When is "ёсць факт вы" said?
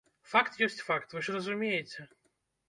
0.67-1.21